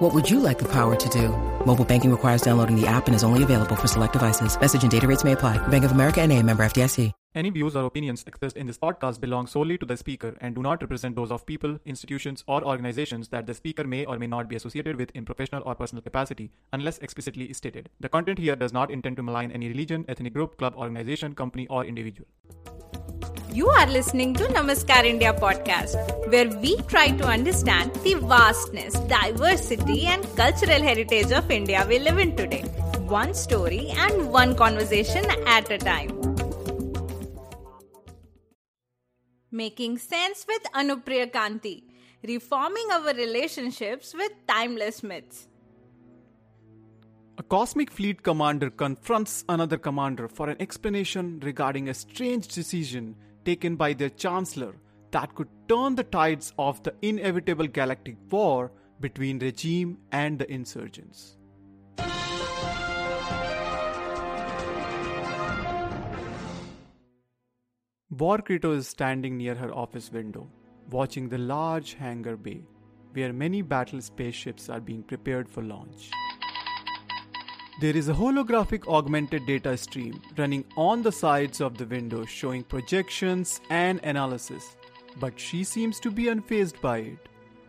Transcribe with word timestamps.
What 0.00 0.14
would 0.14 0.30
you 0.30 0.40
like 0.40 0.58
the 0.58 0.68
power 0.72 0.96
to 0.96 1.08
do? 1.10 1.28
Mobile 1.66 1.84
banking 1.84 2.10
requires 2.10 2.40
downloading 2.40 2.74
the 2.74 2.86
app 2.86 3.06
and 3.06 3.14
is 3.14 3.22
only 3.22 3.42
available 3.42 3.76
for 3.76 3.86
select 3.86 4.14
devices. 4.14 4.58
Message 4.58 4.82
and 4.82 4.90
data 4.90 5.06
rates 5.06 5.24
may 5.24 5.32
apply. 5.32 5.58
Bank 5.68 5.84
of 5.84 5.92
America 5.92 6.22
and 6.22 6.32
a 6.32 6.42
member 6.42 6.64
FDIC. 6.64 7.12
Any 7.34 7.50
views 7.50 7.76
or 7.76 7.84
opinions 7.84 8.24
expressed 8.26 8.56
in 8.56 8.66
this 8.66 8.78
podcast 8.78 9.20
belong 9.20 9.46
solely 9.46 9.76
to 9.76 9.84
the 9.84 9.98
speaker 9.98 10.38
and 10.40 10.54
do 10.54 10.62
not 10.62 10.80
represent 10.80 11.16
those 11.16 11.30
of 11.30 11.44
people, 11.44 11.78
institutions, 11.84 12.42
or 12.48 12.64
organizations 12.64 13.28
that 13.28 13.46
the 13.46 13.52
speaker 13.52 13.84
may 13.84 14.06
or 14.06 14.18
may 14.18 14.26
not 14.26 14.48
be 14.48 14.56
associated 14.56 14.96
with 14.96 15.10
in 15.14 15.26
professional 15.26 15.62
or 15.66 15.74
personal 15.74 16.00
capacity, 16.00 16.50
unless 16.72 16.96
explicitly 16.98 17.52
stated. 17.52 17.90
The 18.00 18.08
content 18.08 18.38
here 18.38 18.56
does 18.56 18.72
not 18.72 18.90
intend 18.90 19.16
to 19.18 19.22
malign 19.22 19.52
any 19.52 19.68
religion, 19.68 20.06
ethnic 20.08 20.32
group, 20.32 20.56
club, 20.56 20.76
organization, 20.76 21.34
company, 21.34 21.68
or 21.68 21.84
individual. 21.84 22.26
You 23.52 23.68
are 23.68 23.86
listening 23.88 24.34
to 24.34 24.44
Namaskar 24.44 25.04
India 25.04 25.32
podcast, 25.32 25.96
where 26.30 26.48
we 26.60 26.76
try 26.82 27.10
to 27.10 27.24
understand 27.24 27.92
the 28.04 28.14
vastness, 28.14 28.94
diversity, 29.08 30.06
and 30.06 30.24
cultural 30.36 30.80
heritage 30.80 31.32
of 31.32 31.50
India 31.50 31.84
we 31.88 31.98
live 31.98 32.18
in 32.18 32.36
today. 32.36 32.62
One 33.08 33.34
story 33.34 33.88
and 33.96 34.30
one 34.30 34.54
conversation 34.54 35.24
at 35.48 35.68
a 35.68 35.78
time. 35.78 36.12
Making 39.50 39.98
sense 39.98 40.46
with 40.46 40.62
Anupriya 40.72 41.32
Kanti, 41.32 41.82
reforming 42.22 42.86
our 42.92 43.12
relationships 43.14 44.14
with 44.14 44.30
timeless 44.46 45.02
myths. 45.02 45.48
A 47.38 47.42
cosmic 47.42 47.90
fleet 47.90 48.22
commander 48.22 48.70
confronts 48.70 49.44
another 49.48 49.76
commander 49.76 50.28
for 50.28 50.48
an 50.48 50.56
explanation 50.60 51.40
regarding 51.40 51.88
a 51.88 51.94
strange 51.94 52.46
decision 52.46 53.16
taken 53.50 53.74
by 53.74 53.92
their 53.92 54.14
chancellor 54.24 54.74
that 55.10 55.34
could 55.34 55.48
turn 55.68 55.96
the 55.96 56.04
tides 56.04 56.52
of 56.58 56.82
the 56.84 56.94
inevitable 57.02 57.66
galactic 57.66 58.16
war 58.30 58.70
between 59.00 59.40
regime 59.40 59.98
and 60.12 60.38
the 60.38 60.48
insurgents. 60.58 61.36
War 68.22 68.38
Krito 68.38 68.76
is 68.76 68.88
standing 68.88 69.36
near 69.36 69.54
her 69.54 69.72
office 69.82 70.12
window, 70.12 70.48
watching 70.90 71.28
the 71.28 71.38
large 71.38 71.94
hangar 71.94 72.36
bay, 72.36 72.62
where 73.14 73.32
many 73.32 73.62
battle 73.62 74.00
spaceships 74.00 74.68
are 74.68 74.80
being 74.80 75.02
prepared 75.02 75.48
for 75.48 75.62
launch. 75.62 76.10
There 77.78 77.96
is 77.96 78.08
a 78.08 78.12
holographic 78.12 78.86
augmented 78.88 79.46
data 79.46 79.76
stream 79.76 80.20
running 80.36 80.64
on 80.76 81.02
the 81.02 81.12
sides 81.12 81.60
of 81.60 81.78
the 81.78 81.86
window 81.86 82.24
showing 82.26 82.62
projections 82.64 83.60
and 83.70 84.00
analysis, 84.02 84.76
but 85.18 85.38
she 85.38 85.64
seems 85.64 85.98
to 86.00 86.10
be 86.10 86.24
unfazed 86.24 86.80
by 86.80 86.98
it, 86.98 87.28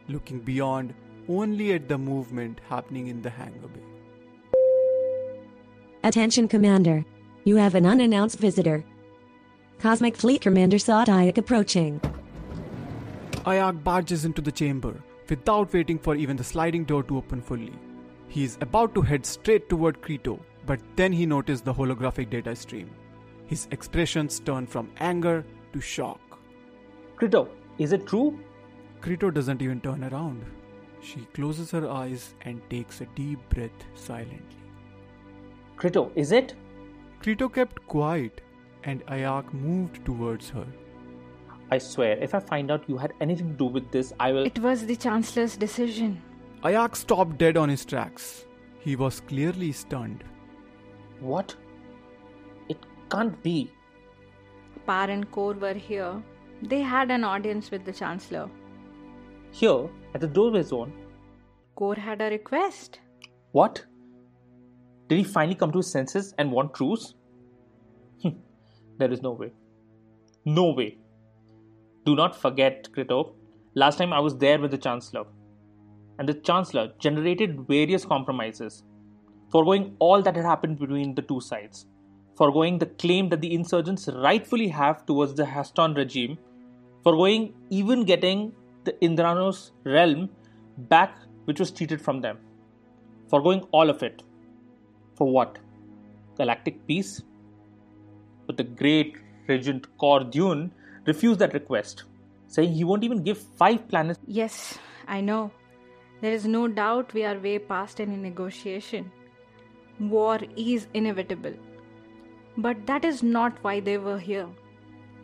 looking 0.09 0.39
beyond 0.39 0.93
only 1.29 1.71
at 1.73 1.87
the 1.87 1.97
movement 1.97 2.59
happening 2.67 3.07
in 3.07 3.21
the 3.21 3.29
hangar 3.29 3.67
bay. 3.67 3.79
Attention 6.03 6.47
Commander. 6.47 7.05
You 7.43 7.55
have 7.55 7.75
an 7.75 7.85
unannounced 7.85 8.39
visitor. 8.39 8.83
Cosmic 9.79 10.17
Fleet 10.17 10.41
Commander 10.41 10.77
Sadayak 10.77 11.37
approaching. 11.37 12.01
Ayak 13.45 13.83
barges 13.83 14.25
into 14.25 14.41
the 14.41 14.51
chamber 14.51 15.01
without 15.29 15.71
waiting 15.71 15.97
for 15.97 16.15
even 16.15 16.35
the 16.35 16.43
sliding 16.43 16.83
door 16.83 17.03
to 17.03 17.17
open 17.17 17.41
fully. 17.41 17.73
He 18.31 18.45
is 18.45 18.57
about 18.61 18.95
to 18.95 19.01
head 19.01 19.25
straight 19.25 19.67
toward 19.67 20.01
Krito, 20.01 20.39
but 20.65 20.79
then 20.95 21.11
he 21.11 21.25
noticed 21.25 21.65
the 21.65 21.73
holographic 21.73 22.29
data 22.29 22.55
stream. 22.55 22.89
His 23.45 23.67
expressions 23.71 24.39
turn 24.39 24.65
from 24.65 24.89
anger 25.01 25.43
to 25.73 25.81
shock. 25.81 26.39
Krito, 27.17 27.49
is 27.77 27.91
it 27.91 28.07
true? 28.07 28.39
Krito 29.01 29.33
doesn't 29.33 29.61
even 29.61 29.81
turn 29.81 30.05
around. 30.05 30.45
She 31.01 31.27
closes 31.33 31.71
her 31.71 31.89
eyes 31.89 32.33
and 32.45 32.61
takes 32.69 33.01
a 33.01 33.05
deep 33.15 33.37
breath 33.49 33.85
silently. 33.95 34.63
Krito, 35.75 36.09
is 36.15 36.31
it? 36.31 36.55
Krito 37.21 37.53
kept 37.53 37.85
quiet, 37.85 38.39
and 38.85 39.05
Ayak 39.07 39.53
moved 39.53 40.05
towards 40.05 40.49
her. 40.51 40.67
I 41.69 41.79
swear, 41.79 42.17
if 42.17 42.33
I 42.33 42.39
find 42.39 42.71
out 42.71 42.87
you 42.87 42.95
had 42.95 43.11
anything 43.19 43.51
to 43.51 43.57
do 43.57 43.65
with 43.65 43.91
this, 43.91 44.13
I 44.21 44.31
will. 44.31 44.45
It 44.45 44.59
was 44.59 44.85
the 44.85 44.95
Chancellor's 44.95 45.57
decision. 45.57 46.21
Ayak 46.63 46.95
stopped 46.95 47.39
dead 47.39 47.57
on 47.57 47.69
his 47.69 47.83
tracks. 47.85 48.45
He 48.79 48.95
was 48.95 49.19
clearly 49.21 49.71
stunned. 49.71 50.23
What? 51.19 51.55
It 52.69 52.77
can't 53.09 53.41
be. 53.41 53.71
Par 54.85 55.09
and 55.09 55.29
Kor 55.31 55.53
were 55.53 55.73
here. 55.73 56.21
They 56.61 56.81
had 56.81 57.09
an 57.09 57.23
audience 57.23 57.71
with 57.71 57.83
the 57.83 57.91
Chancellor. 57.91 58.47
Here, 59.51 59.89
at 60.13 60.21
the 60.21 60.27
doorway 60.27 60.61
zone. 60.61 60.93
Kor 61.75 61.95
had 61.95 62.21
a 62.21 62.29
request. 62.29 62.99
What? 63.53 63.83
Did 65.07 65.17
he 65.17 65.23
finally 65.23 65.55
come 65.55 65.71
to 65.71 65.79
his 65.79 65.91
senses 65.91 66.35
and 66.37 66.51
want 66.51 66.75
truce? 66.75 67.15
Hmm, 68.21 68.37
there 68.97 69.11
is 69.11 69.23
no 69.23 69.31
way. 69.31 69.51
No 70.45 70.71
way. 70.71 70.97
Do 72.05 72.15
not 72.15 72.35
forget, 72.35 72.87
Krito. 72.91 73.33
Last 73.73 73.97
time 73.97 74.13
I 74.13 74.19
was 74.19 74.37
there 74.37 74.59
with 74.59 74.71
the 74.71 74.77
Chancellor. 74.77 75.25
And 76.21 76.29
the 76.29 76.35
Chancellor 76.35 76.93
generated 76.99 77.61
various 77.67 78.05
compromises, 78.05 78.83
foregoing 79.49 79.95
all 79.97 80.21
that 80.21 80.35
had 80.35 80.45
happened 80.45 80.77
between 80.77 81.15
the 81.15 81.23
two 81.23 81.41
sides, 81.41 81.87
foregoing 82.37 82.77
the 82.77 82.85
claim 82.85 83.29
that 83.29 83.41
the 83.41 83.51
insurgents 83.51 84.07
rightfully 84.07 84.67
have 84.67 85.03
towards 85.07 85.33
the 85.33 85.43
Haston 85.43 85.95
regime, 85.97 86.37
foregoing 87.03 87.55
even 87.71 88.03
getting 88.05 88.53
the 88.83 88.91
Indranos 89.01 89.71
realm 89.83 90.29
back 90.77 91.17
which 91.45 91.59
was 91.59 91.71
cheated 91.71 91.99
from 91.99 92.21
them, 92.21 92.37
foregoing 93.27 93.61
all 93.71 93.89
of 93.89 94.03
it. 94.03 94.21
For 95.15 95.27
what? 95.27 95.57
Galactic 96.37 96.85
peace? 96.85 97.23
But 98.45 98.57
the 98.57 98.63
great 98.63 99.15
regent 99.47 99.87
Kor 99.97 100.23
Dune 100.23 100.71
refused 101.07 101.39
that 101.39 101.55
request, 101.55 102.03
saying 102.45 102.73
he 102.73 102.83
won't 102.83 103.03
even 103.03 103.23
give 103.23 103.39
five 103.39 103.87
planets. 103.87 104.19
Yes, 104.27 104.77
I 105.07 105.21
know. 105.21 105.49
There 106.21 106.31
is 106.31 106.45
no 106.45 106.67
doubt 106.67 107.13
we 107.13 107.23
are 107.25 107.37
way 107.39 107.57
past 107.59 107.99
any 107.99 108.15
negotiation. 108.15 109.11
War 109.99 110.39
is 110.55 110.87
inevitable. 110.93 111.53
But 112.57 112.85
that 112.85 113.03
is 113.03 113.23
not 113.23 113.57
why 113.63 113.79
they 113.79 113.97
were 113.97 114.19
here. 114.19 114.47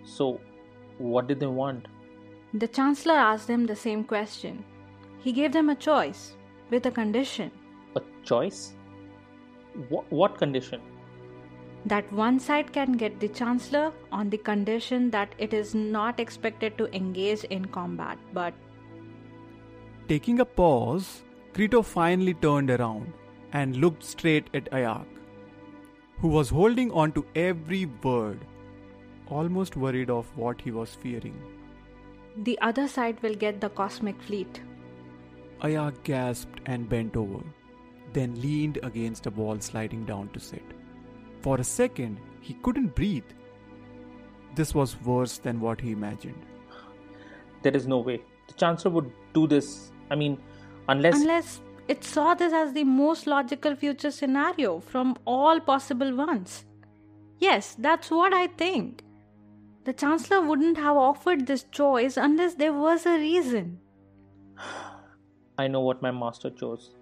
So, 0.04 0.40
what 0.98 1.28
did 1.28 1.40
they 1.40 1.48
want? 1.48 1.88
The 2.54 2.68
Chancellor 2.68 3.14
asked 3.16 3.48
them 3.48 3.66
the 3.66 3.76
same 3.76 4.04
question. 4.04 4.64
He 5.20 5.32
gave 5.32 5.52
them 5.52 5.70
a 5.70 5.76
choice, 5.76 6.36
with 6.70 6.86
a 6.86 6.92
condition 6.92 7.52
A 7.96 8.02
choice? 8.24 8.74
What, 9.90 10.12
what 10.12 10.38
condition? 10.38 10.82
that 11.86 12.12
one 12.12 12.40
side 12.40 12.72
can 12.74 12.94
get 12.94 13.20
the 13.20 13.28
Chancellor 13.30 13.94
on 14.12 14.30
the 14.30 14.38
condition 14.38 15.10
that 15.12 15.34
it 15.38 15.54
is 15.54 15.74
not 15.74 16.20
expected 16.20 16.78
to 16.78 16.94
engage 16.94 17.44
in 17.46 17.66
combat, 17.66 18.18
but 18.34 18.54
Taking 20.08 20.40
a 20.40 20.46
pause, 20.46 21.24
Krito 21.54 21.84
finally 21.84 22.34
turned 22.34 22.70
around 22.72 23.14
and 23.52 23.76
looked 23.76 24.04
straight 24.04 24.50
at 24.54 24.72
Ayak, 24.72 25.06
who 26.20 26.30
was 26.30 26.50
holding 26.50 26.92
on 26.92 27.12
to 27.12 27.26
every 27.36 27.86
word, 28.04 28.40
almost 29.28 29.76
worried 29.76 30.10
of 30.10 30.26
what 30.38 30.62
he 30.62 30.72
was 30.72 30.96
fearing. 30.96 31.38
the 32.46 32.58
other 32.62 32.88
side 32.88 33.22
will 33.24 33.36
get 33.44 33.60
the 33.62 33.70
cosmic 33.70 34.22
fleet. 34.22 34.62
Ayak 35.68 35.96
gasped 36.04 36.60
and 36.68 36.88
bent 36.88 37.16
over, 37.18 37.40
then 38.14 38.40
leaned 38.42 38.80
against 38.84 39.26
a 39.26 39.32
wall, 39.32 39.60
sliding 39.60 40.06
down 40.06 40.30
to 40.30 40.40
sit. 40.40 40.76
For 41.42 41.58
a 41.58 41.64
second, 41.64 42.20
he 42.42 42.54
couldn't 42.54 42.96
breathe. 42.96 43.32
This 44.56 44.74
was 44.76 44.96
worse 45.02 45.38
than 45.40 45.60
what 45.60 45.82
he 45.82 45.92
imagined. 45.92 46.46
There 47.64 47.76
is 47.76 47.88
no 47.88 48.00
way. 48.00 48.22
The 48.48 48.54
Chancellor 48.54 48.92
would 48.92 49.12
do 49.34 49.48
this. 49.48 49.92
I 50.10 50.16
mean, 50.16 50.38
unless. 50.88 51.16
Unless 51.16 51.62
it 51.88 52.04
saw 52.04 52.34
this 52.34 52.54
as 52.54 52.74
the 52.74 52.84
most 52.84 53.28
logical 53.28 53.76
future 53.76 54.12
scenario 54.12 54.80
from 54.80 55.16
all 55.26 55.60
possible 55.60 56.16
ones. 56.16 56.66
Yes, 57.40 57.76
that's 57.80 58.12
what 58.12 58.34
I 58.34 58.48
think. 58.48 59.04
The 59.86 59.94
Chancellor 59.94 60.42
wouldn't 60.42 60.78
have 60.78 60.98
offered 60.98 61.48
this 61.48 61.64
choice 61.72 62.18
unless 62.18 62.56
there 62.56 62.74
was 62.74 63.06
a 63.06 63.18
reason. 63.18 63.80
I 65.58 65.68
know 65.68 65.82
what 65.82 66.02
my 66.02 66.12
master 66.12 66.50
chose. 66.50 66.94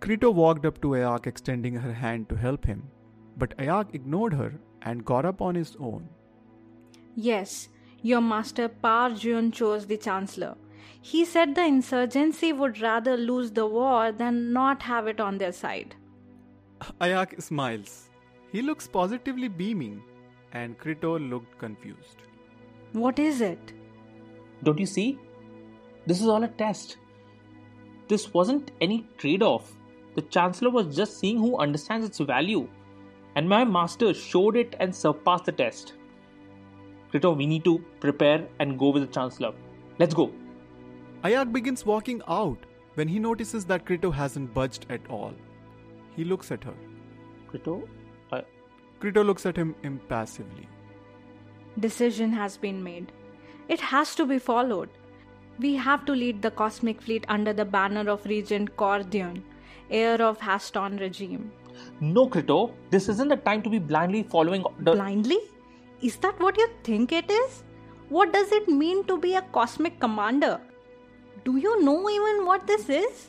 Krito 0.00 0.32
walked 0.34 0.64
up 0.64 0.80
to 0.82 0.88
Ayak, 0.88 1.26
extending 1.26 1.74
her 1.74 1.92
hand 1.92 2.28
to 2.28 2.34
help 2.34 2.64
him, 2.64 2.90
but 3.36 3.56
Ayak 3.58 3.94
ignored 3.94 4.32
her 4.34 4.54
and 4.82 5.04
got 5.04 5.24
up 5.24 5.40
on 5.40 5.54
his 5.54 5.76
own, 5.78 6.08
Yes, 7.14 7.68
your 8.00 8.20
master 8.20 8.68
Par 8.68 9.10
Jun 9.10 9.52
chose 9.52 9.86
the 9.86 9.98
Chancellor. 9.98 10.56
He 11.00 11.24
said 11.24 11.54
the 11.54 11.64
insurgency 11.64 12.52
would 12.52 12.80
rather 12.80 13.16
lose 13.16 13.52
the 13.52 13.66
war 13.66 14.12
than 14.12 14.52
not 14.52 14.82
have 14.82 15.06
it 15.06 15.20
on 15.20 15.38
their 15.38 15.52
side. 15.52 15.94
Ayak 17.00 17.40
smiles. 17.40 18.08
He 18.50 18.62
looks 18.62 18.86
positively 18.86 19.48
beaming, 19.48 20.02
and 20.52 20.78
Krito 20.78 21.18
looked 21.30 21.58
confused. 21.58 22.22
What 22.92 23.18
is 23.18 23.40
it? 23.40 23.72
Don't 24.62 24.78
you 24.78 24.86
see? 24.86 25.18
This 26.06 26.20
is 26.20 26.28
all 26.28 26.42
a 26.42 26.48
test. 26.48 26.98
This 28.08 28.34
wasn't 28.34 28.72
any 28.80 29.06
trade 29.16 29.42
off. 29.42 29.72
The 30.14 30.22
Chancellor 30.22 30.70
was 30.70 30.94
just 30.94 31.18
seeing 31.18 31.38
who 31.38 31.58
understands 31.58 32.06
its 32.06 32.18
value. 32.18 32.68
And 33.34 33.48
my 33.48 33.64
master 33.64 34.12
showed 34.12 34.56
it 34.56 34.76
and 34.78 34.94
surpassed 34.94 35.46
the 35.46 35.52
test. 35.52 35.94
Krito, 37.10 37.34
we 37.36 37.46
need 37.46 37.64
to 37.64 37.78
prepare 38.00 38.46
and 38.58 38.78
go 38.78 38.90
with 38.90 39.06
the 39.06 39.12
Chancellor. 39.12 39.52
Let's 39.98 40.12
go. 40.12 40.32
Ayak 41.24 41.52
begins 41.52 41.86
walking 41.86 42.20
out 42.26 42.58
when 42.94 43.06
he 43.06 43.20
notices 43.20 43.64
that 43.66 43.84
Krito 43.84 44.12
hasn't 44.12 44.52
budged 44.52 44.86
at 44.90 45.00
all. 45.08 45.32
He 46.16 46.24
looks 46.24 46.50
at 46.50 46.64
her. 46.64 46.74
Krito, 47.50 47.88
I... 48.32 48.42
Krito 49.00 49.24
looks 49.24 49.46
at 49.46 49.56
him 49.56 49.76
impassively. 49.84 50.68
Decision 51.78 52.32
has 52.32 52.56
been 52.56 52.82
made. 52.82 53.12
It 53.68 53.80
has 53.80 54.16
to 54.16 54.26
be 54.26 54.38
followed. 54.38 54.88
We 55.60 55.76
have 55.76 56.04
to 56.06 56.12
lead 56.12 56.42
the 56.42 56.50
cosmic 56.50 57.00
fleet 57.00 57.24
under 57.28 57.52
the 57.52 57.64
banner 57.64 58.10
of 58.10 58.26
Regent 58.26 58.76
Cordion, 58.76 59.42
heir 59.90 60.20
of 60.20 60.38
Haston 60.38 60.98
regime. 60.98 61.52
No, 62.00 62.26
Krito, 62.26 62.72
this 62.90 63.08
isn't 63.08 63.28
the 63.28 63.36
time 63.36 63.62
to 63.62 63.70
be 63.70 63.78
blindly 63.78 64.24
following 64.24 64.64
the. 64.80 64.92
Blindly? 64.92 65.38
Is 66.00 66.16
that 66.16 66.40
what 66.40 66.58
you 66.58 66.68
think 66.82 67.12
it 67.12 67.30
is? 67.30 67.62
What 68.08 68.32
does 68.32 68.50
it 68.50 68.68
mean 68.68 69.04
to 69.04 69.18
be 69.18 69.36
a 69.36 69.42
cosmic 69.42 70.00
commander? 70.00 70.60
Do 71.44 71.56
you 71.56 71.82
know 71.82 72.08
even 72.08 72.46
what 72.46 72.66
this 72.68 72.88
is? 72.88 73.28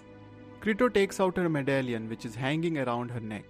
Krito 0.61 0.93
takes 0.93 1.19
out 1.19 1.35
her 1.37 1.49
medallion, 1.49 2.07
which 2.07 2.25
is 2.25 2.35
hanging 2.35 2.77
around 2.77 3.09
her 3.09 3.19
neck, 3.19 3.45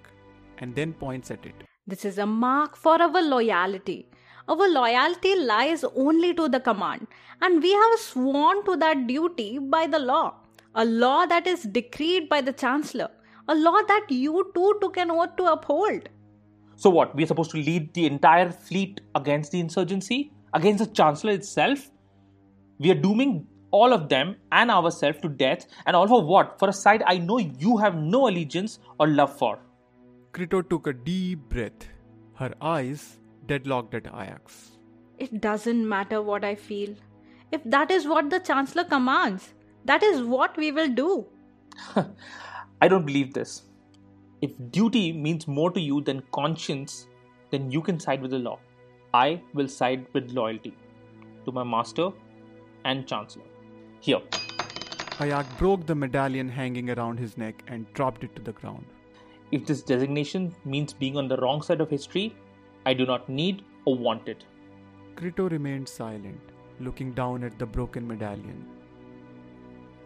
and 0.60 0.74
then 0.74 0.94
points 0.94 1.32
at 1.32 1.46
it. 1.46 1.54
This 1.86 2.06
is 2.06 2.18
a 2.18 2.26
mark 2.26 2.78
for 2.78 3.02
our 3.02 3.22
loyalty. 3.22 4.08
Our 4.48 4.70
loyalty 4.70 5.36
lies 5.36 5.84
only 5.96 6.34
to 6.36 6.48
the 6.48 6.62
command, 6.62 7.08
and 7.42 7.62
we 7.62 7.74
have 7.74 8.00
sworn 8.00 8.64
to 8.66 8.78
that 8.78 9.06
duty 9.06 9.60
by 9.60 9.86
the 9.86 10.00
law. 10.00 10.36
A 10.76 10.86
law 10.86 11.26
that 11.26 11.46
is 11.46 11.64
decreed 11.64 12.30
by 12.30 12.40
the 12.42 12.54
Chancellor. 12.54 13.10
A 13.50 13.56
law 13.56 13.82
that 13.88 14.06
you 14.10 14.50
too 14.56 14.78
took 14.82 14.98
an 14.98 15.12
oath 15.12 15.36
to 15.36 15.52
uphold. 15.52 16.08
So, 16.78 16.90
what? 16.90 17.14
We're 17.16 17.28
supposed 17.28 17.52
to 17.52 17.58
lead 17.58 17.94
the 17.94 18.06
entire 18.06 18.50
fleet 18.50 19.02
against 19.14 19.52
the 19.52 19.60
insurgency? 19.60 20.32
Against 20.54 20.84
the 20.84 20.90
Chancellor 20.90 21.34
itself? 21.34 21.92
We 22.80 22.92
are 22.92 22.96
dooming 22.96 23.48
all 23.80 23.94
of 23.94 24.08
them 24.10 24.36
and 24.52 24.72
ourselves 24.72 25.20
to 25.22 25.30
death, 25.30 25.66
and 25.86 25.96
all 25.96 26.08
for 26.08 26.24
what? 26.24 26.60
For 26.60 26.70
a 26.70 26.74
side 26.74 27.04
I 27.08 27.18
know 27.18 27.40
you 27.40 27.78
have 27.78 27.96
no 27.96 28.28
allegiance 28.30 28.80
or 29.00 29.08
love 29.08 29.38
for. 29.38 29.60
Krito 30.32 30.68
took 30.70 30.88
a 30.88 30.94
deep 30.94 31.50
breath. 31.50 31.88
Her 32.36 32.54
eyes 32.62 33.20
deadlocked 33.48 33.96
at 33.96 34.04
Ayak. 34.04 34.54
It 35.18 35.42
doesn't 35.42 35.88
matter 35.88 36.22
what 36.22 36.44
I 36.44 36.56
feel. 36.56 36.96
If 37.52 37.64
that 37.66 37.92
is 37.92 38.08
what 38.08 38.30
the 38.30 38.40
Chancellor 38.40 38.84
commands, 38.84 39.54
that 39.86 40.02
is 40.02 40.24
what 40.24 40.58
we 40.58 40.72
will 40.72 40.90
do. 40.90 41.26
I 42.82 42.88
don't 42.88 43.06
believe 43.06 43.34
this. 43.34 43.64
If 44.42 44.52
duty 44.72 45.14
means 45.14 45.48
more 45.48 45.72
to 45.72 45.80
you 45.80 46.02
than 46.02 46.24
conscience, 46.32 47.08
then 47.52 47.72
you 47.72 47.82
can 47.82 48.00
side 48.00 48.22
with 48.22 48.32
the 48.32 48.40
law. 48.40 48.60
I 49.14 49.42
will 49.54 49.68
side 49.68 50.08
with 50.14 50.32
loyalty 50.32 50.76
to 51.46 51.52
my 51.52 51.64
master 51.64 52.10
and 52.84 53.08
chancellor. 53.08 53.53
Here. 54.06 54.20
Ayak 55.24 55.58
broke 55.58 55.86
the 55.86 55.96
medallion 55.96 56.50
hanging 56.50 56.90
around 56.90 57.20
his 57.20 57.38
neck 57.38 57.64
and 57.68 57.86
dropped 57.94 58.26
it 58.26 58.36
to 58.36 58.42
the 58.42 58.52
ground. 58.52 58.86
If 59.52 59.66
this 59.66 59.82
designation 59.82 60.54
means 60.66 60.92
being 60.92 61.16
on 61.16 61.30
the 61.30 61.38
wrong 61.38 61.62
side 61.62 61.80
of 61.80 61.90
history, 61.90 62.36
I 62.86 62.94
do 62.94 63.06
not 63.06 63.30
need 63.30 63.64
or 63.86 63.96
want 63.96 64.28
it. 64.28 64.44
Krito 65.16 65.50
remained 65.50 65.88
silent, 65.88 66.42
looking 66.82 67.14
down 67.14 67.46
at 67.46 67.58
the 67.58 67.66
broken 67.66 68.06
medallion. 68.06 68.66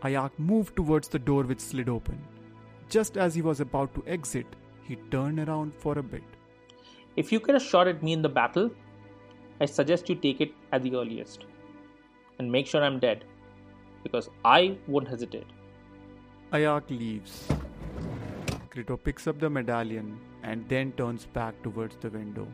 Ayak 0.04 0.38
moved 0.38 0.76
towards 0.76 1.08
the 1.08 1.18
door 1.18 1.42
which 1.42 1.60
slid 1.60 1.90
open. 1.90 2.20
Just 2.90 3.18
as 3.18 3.34
he 3.34 3.42
was 3.42 3.62
about 3.62 3.96
to 3.96 4.04
exit, 4.06 4.46
he 4.84 4.98
turned 5.10 5.40
around 5.40 5.74
for 5.74 5.98
a 5.98 6.04
bit. 6.04 6.22
If 7.16 7.32
you 7.32 7.40
get 7.40 7.56
a 7.56 7.60
shot 7.60 7.88
at 7.88 8.04
me 8.04 8.14
in 8.14 8.22
the 8.22 8.30
battle, 8.30 8.70
I 9.60 9.66
suggest 9.66 10.08
you 10.08 10.14
take 10.14 10.40
it 10.40 10.54
at 10.72 10.84
the 10.84 10.94
earliest. 10.96 11.46
And 12.38 12.52
make 12.52 12.68
sure 12.68 12.84
I'm 12.84 13.00
dead, 13.00 13.26
because 14.07 14.30
I 14.45 14.77
won't 14.88 15.07
hesitate. 15.07 15.48
Ayak 16.54 16.89
leaves. 16.89 17.36
Krito 18.75 18.98
picks 19.09 19.27
up 19.27 19.39
the 19.39 19.50
medallion 19.50 20.18
and 20.44 20.68
then 20.69 20.94
turns 21.01 21.25
back 21.39 21.62
towards 21.63 21.98
the 21.98 22.09
window 22.09 22.48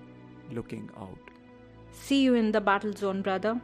looking 0.52 0.90
out. 0.98 1.32
See 1.92 2.24
you 2.24 2.34
in 2.34 2.52
the 2.52 2.62
battle 2.62 2.94
zone, 2.94 3.22
brother. 3.22 3.62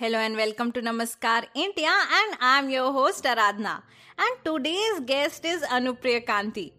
Hello 0.00 0.18
and 0.24 0.36
welcome 0.36 0.72
to 0.72 0.80
Namaskar 0.80 1.44
India, 1.54 1.94
and 2.18 2.36
I'm 2.40 2.68
your 2.70 2.92
host 2.92 3.24
Aradhna. 3.24 3.82
And 4.26 4.44
today's 4.44 5.00
guest 5.06 5.44
is 5.44 5.62
Anupriya 5.62 6.24
Kanti. 6.24 6.72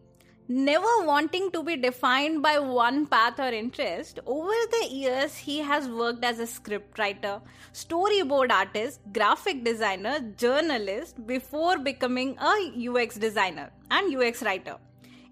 Never 0.52 1.06
wanting 1.06 1.52
to 1.52 1.62
be 1.62 1.78
defined 1.78 2.42
by 2.42 2.58
one 2.58 3.06
path 3.06 3.40
or 3.40 3.50
interest, 3.50 4.20
over 4.26 4.52
the 4.72 4.88
years 4.90 5.38
he 5.38 5.60
has 5.60 5.88
worked 5.88 6.26
as 6.26 6.40
a 6.40 6.46
scriptwriter, 6.46 7.40
storyboard 7.72 8.52
artist, 8.52 9.00
graphic 9.14 9.64
designer, 9.64 10.20
journalist 10.38 11.28
before 11.28 11.78
becoming 11.78 12.36
a 12.40 12.90
UX 12.90 13.18
designer 13.18 13.70
and 13.92 14.16
UX 14.16 14.42
writer. 14.42 14.78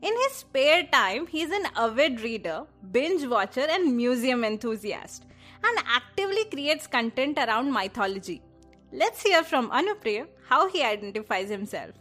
In 0.03 0.13
his 0.13 0.33
spare 0.33 0.83
time, 0.83 1.25
he's 1.25 1.49
an 1.49 1.65
avid 1.75 2.21
reader, 2.21 2.67
binge 2.91 3.25
watcher, 3.25 3.65
and 3.67 3.97
museum 3.97 4.43
enthusiast, 4.43 5.25
and 5.63 5.79
actively 5.87 6.45
creates 6.45 6.85
content 6.85 7.39
around 7.39 7.73
mythology. 7.73 8.43
Let's 8.91 9.23
hear 9.23 9.41
from 9.41 9.71
Anupriya 9.71 10.27
how 10.47 10.69
he 10.69 10.83
identifies 10.83 11.49
himself. 11.49 11.95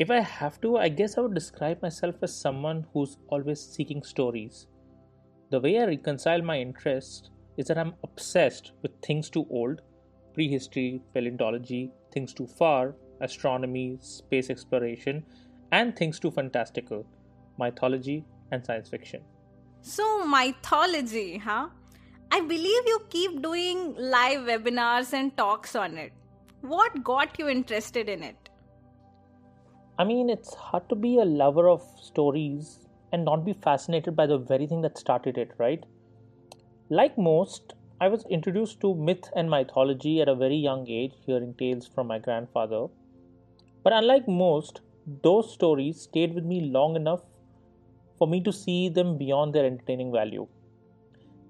If 0.00 0.10
I 0.10 0.20
have 0.20 0.58
to, 0.62 0.78
I 0.78 0.88
guess 0.88 1.18
I 1.18 1.20
would 1.20 1.34
describe 1.34 1.82
myself 1.82 2.14
as 2.22 2.34
someone 2.34 2.86
who's 2.94 3.18
always 3.28 3.60
seeking 3.60 4.02
stories. 4.02 4.66
The 5.50 5.60
way 5.60 5.78
I 5.78 5.84
reconcile 5.84 6.40
my 6.40 6.58
interests 6.58 7.28
is 7.58 7.66
that 7.66 7.76
I'm 7.76 7.92
obsessed 8.02 8.72
with 8.80 8.92
things 9.02 9.28
too 9.28 9.46
old, 9.50 9.82
prehistory, 10.32 11.02
paleontology, 11.12 11.92
things 12.14 12.32
too 12.32 12.46
far, 12.46 12.94
astronomy, 13.20 13.98
space 14.00 14.48
exploration, 14.48 15.22
and 15.70 15.94
things 15.94 16.18
too 16.18 16.30
fantastical 16.30 17.04
mythology 17.58 18.24
and 18.52 18.64
science 18.64 18.88
fiction. 18.88 19.20
So, 19.82 20.26
mythology, 20.26 21.36
huh? 21.36 21.68
I 22.30 22.40
believe 22.40 22.86
you 22.86 23.02
keep 23.10 23.42
doing 23.42 23.94
live 23.98 24.46
webinars 24.46 25.12
and 25.12 25.36
talks 25.36 25.76
on 25.76 25.98
it. 25.98 26.12
What 26.62 27.04
got 27.04 27.38
you 27.38 27.50
interested 27.50 28.08
in 28.08 28.22
it? 28.22 28.49
I 30.00 30.04
mean, 30.04 30.30
it's 30.30 30.54
hard 30.54 30.88
to 30.88 30.94
be 30.94 31.18
a 31.18 31.26
lover 31.26 31.68
of 31.68 31.82
stories 32.00 32.78
and 33.12 33.22
not 33.22 33.44
be 33.44 33.52
fascinated 33.52 34.16
by 34.16 34.24
the 34.24 34.38
very 34.38 34.66
thing 34.66 34.80
that 34.80 34.96
started 34.96 35.36
it, 35.36 35.50
right? 35.58 35.84
Like 36.88 37.18
most, 37.18 37.74
I 38.00 38.08
was 38.08 38.24
introduced 38.30 38.80
to 38.80 38.94
myth 38.94 39.28
and 39.36 39.50
mythology 39.50 40.22
at 40.22 40.28
a 40.30 40.34
very 40.34 40.56
young 40.56 40.88
age, 40.88 41.12
hearing 41.26 41.52
tales 41.52 41.86
from 41.86 42.06
my 42.06 42.18
grandfather. 42.18 42.86
But 43.84 43.92
unlike 43.92 44.26
most, 44.26 44.80
those 45.22 45.52
stories 45.52 46.00
stayed 46.00 46.34
with 46.34 46.44
me 46.44 46.62
long 46.62 46.96
enough 46.96 47.20
for 48.16 48.26
me 48.26 48.42
to 48.44 48.54
see 48.54 48.88
them 48.88 49.18
beyond 49.18 49.54
their 49.54 49.66
entertaining 49.66 50.12
value. 50.12 50.48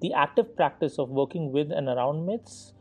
The 0.00 0.12
active 0.12 0.57
practice 0.57 0.99
of 0.99 1.09
working 1.11 1.52
with 1.52 1.71
and 1.71 1.87
around 1.87 2.26
myths, 2.26 2.73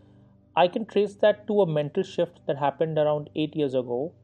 I 0.55 0.67
can 0.67 0.87
trace 0.87 1.13
that 1.17 1.45
to 1.45 1.61
a 1.61 1.71
mental 1.71 2.01
shift 2.01 2.39
that 2.47 2.57
happened 2.57 2.97
around 2.97 3.29
eight 3.35 3.55
years 3.55 3.75
ago 3.75 4.15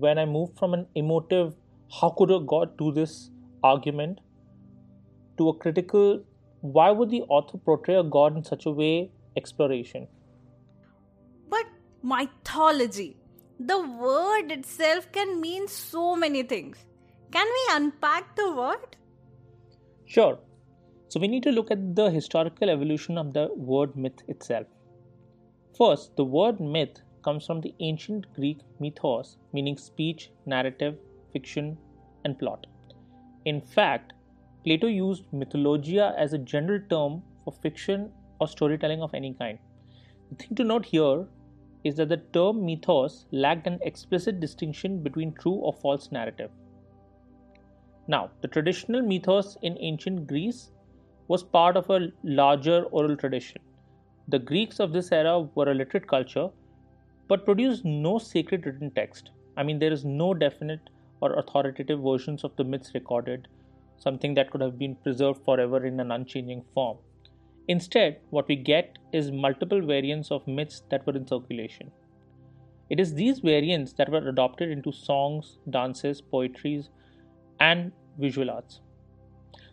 when 0.00 0.18
I 0.18 0.24
move 0.24 0.50
from 0.58 0.72
an 0.72 0.86
emotive, 0.94 1.54
how 2.00 2.08
could 2.10 2.30
a 2.30 2.40
god 2.40 2.76
do 2.78 2.92
this 2.92 3.30
argument 3.62 4.20
to 5.36 5.50
a 5.50 5.54
critical, 5.54 6.22
why 6.62 6.90
would 6.90 7.10
the 7.10 7.22
author 7.22 7.58
portray 7.58 7.96
a 7.96 8.02
god 8.02 8.36
in 8.36 8.42
such 8.42 8.64
a 8.64 8.70
way 8.70 9.10
exploration? 9.36 10.08
But 11.50 11.66
mythology, 12.02 13.16
the 13.60 13.80
word 13.80 14.50
itself 14.50 15.12
can 15.12 15.40
mean 15.40 15.68
so 15.68 16.16
many 16.16 16.42
things. 16.42 16.78
Can 17.30 17.46
we 17.46 17.76
unpack 17.76 18.34
the 18.34 18.54
word? 18.54 18.96
Sure. 20.06 20.38
So, 21.08 21.20
we 21.20 21.28
need 21.28 21.42
to 21.42 21.50
look 21.50 21.70
at 21.70 21.94
the 21.94 22.10
historical 22.10 22.70
evolution 22.70 23.18
of 23.18 23.34
the 23.34 23.48
word 23.54 23.94
myth 23.96 24.22
itself. 24.28 24.66
First, 25.76 26.16
the 26.16 26.24
word 26.24 26.60
myth 26.60 27.02
comes 27.22 27.46
from 27.46 27.60
the 27.60 27.74
ancient 27.80 28.32
Greek 28.34 28.58
mythos, 28.80 29.36
meaning 29.52 29.76
speech, 29.76 30.30
narrative, 30.46 30.96
fiction, 31.32 31.76
and 32.24 32.38
plot. 32.38 32.66
In 33.44 33.60
fact, 33.60 34.12
Plato 34.64 34.86
used 34.86 35.24
mythologia 35.32 36.14
as 36.16 36.32
a 36.32 36.38
general 36.38 36.80
term 36.88 37.22
for 37.44 37.52
fiction 37.52 38.10
or 38.40 38.46
storytelling 38.46 39.02
of 39.02 39.14
any 39.14 39.34
kind. 39.34 39.58
The 40.30 40.36
thing 40.36 40.56
to 40.56 40.64
note 40.64 40.84
here 40.84 41.26
is 41.84 41.96
that 41.96 42.08
the 42.08 42.18
term 42.32 42.64
mythos 42.64 43.26
lacked 43.32 43.66
an 43.66 43.80
explicit 43.82 44.38
distinction 44.38 45.02
between 45.02 45.32
true 45.32 45.54
or 45.54 45.72
false 45.72 46.12
narrative. 46.12 46.50
Now, 48.06 48.30
the 48.40 48.48
traditional 48.48 49.02
mythos 49.02 49.56
in 49.62 49.76
ancient 49.80 50.26
Greece 50.26 50.70
was 51.28 51.42
part 51.42 51.76
of 51.76 51.90
a 51.90 52.08
larger 52.22 52.84
oral 52.84 53.16
tradition. 53.16 53.60
The 54.28 54.38
Greeks 54.38 54.78
of 54.78 54.92
this 54.92 55.10
era 55.10 55.40
were 55.40 55.70
a 55.70 55.74
literate 55.74 56.06
culture 56.06 56.48
but 57.28 57.44
produced 57.44 57.84
no 57.84 58.18
sacred 58.18 58.66
written 58.66 58.90
text. 58.90 59.30
I 59.56 59.62
mean, 59.62 59.78
there 59.78 59.92
is 59.92 60.04
no 60.04 60.34
definite 60.34 60.90
or 61.20 61.34
authoritative 61.38 62.00
versions 62.00 62.44
of 62.44 62.54
the 62.56 62.64
myths 62.64 62.92
recorded, 62.94 63.48
something 63.98 64.34
that 64.34 64.50
could 64.50 64.60
have 64.60 64.78
been 64.78 64.96
preserved 64.96 65.44
forever 65.44 65.84
in 65.86 66.00
an 66.00 66.10
unchanging 66.10 66.64
form. 66.74 66.98
Instead, 67.68 68.18
what 68.30 68.48
we 68.48 68.56
get 68.56 68.98
is 69.12 69.30
multiple 69.30 69.80
variants 69.80 70.30
of 70.30 70.46
myths 70.48 70.82
that 70.90 71.06
were 71.06 71.16
in 71.16 71.26
circulation. 71.26 71.92
It 72.90 72.98
is 72.98 73.14
these 73.14 73.38
variants 73.38 73.92
that 73.94 74.10
were 74.10 74.28
adopted 74.28 74.68
into 74.70 74.92
songs, 74.92 75.58
dances, 75.70 76.20
poetries, 76.20 76.90
and 77.60 77.92
visual 78.18 78.50
arts. 78.50 78.80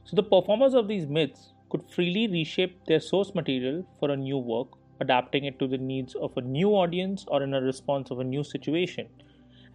So, 0.03 0.15
the 0.15 0.23
performers 0.23 0.73
of 0.73 0.87
these 0.87 1.07
myths 1.07 1.53
could 1.69 1.83
freely 1.91 2.27
reshape 2.27 2.85
their 2.85 2.99
source 2.99 3.33
material 3.33 3.85
for 3.99 4.11
a 4.11 4.17
new 4.17 4.37
work, 4.37 4.69
adapting 4.99 5.45
it 5.45 5.59
to 5.59 5.67
the 5.67 5.77
needs 5.77 6.15
of 6.15 6.35
a 6.37 6.41
new 6.41 6.69
audience 6.69 7.25
or 7.27 7.43
in 7.43 7.53
a 7.53 7.61
response 7.61 8.11
of 8.11 8.19
a 8.19 8.23
new 8.23 8.43
situation. 8.43 9.07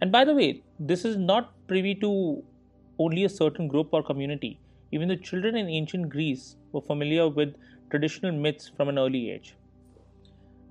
And 0.01 0.11
by 0.11 0.25
the 0.25 0.33
way, 0.33 0.63
this 0.79 1.05
is 1.05 1.17
not 1.17 1.53
privy 1.67 1.95
to 1.95 2.43
only 2.99 3.23
a 3.23 3.29
certain 3.29 3.67
group 3.67 3.89
or 3.91 4.03
community. 4.03 4.59
Even 4.91 5.07
the 5.07 5.17
children 5.17 5.55
in 5.55 5.69
ancient 5.69 6.09
Greece 6.09 6.55
were 6.71 6.81
familiar 6.81 7.27
with 7.27 7.55
traditional 7.89 8.31
myths 8.31 8.71
from 8.75 8.89
an 8.89 8.97
early 8.97 9.31
age. 9.31 9.55